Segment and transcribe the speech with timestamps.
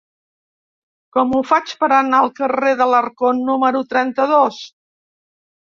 [1.17, 4.59] Com ho faig per anar al carrer d'Alarcón número trenta-dos?